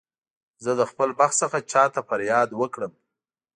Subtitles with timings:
[0.63, 2.93] زه له خپل بخت څخه چا ته فریاد وکړم.